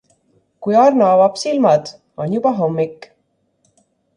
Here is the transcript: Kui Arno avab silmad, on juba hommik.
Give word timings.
Kui 0.67 0.77
Arno 0.83 1.09
avab 1.09 1.35
silmad, 1.41 1.91
on 2.25 2.33
juba 2.33 2.55
hommik. 2.63 2.99